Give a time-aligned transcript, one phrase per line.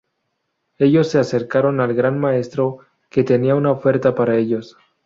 [0.79, 2.79] Ellos se acercaron al Gran Maestro
[3.11, 4.75] que tenía una oferta para ellos.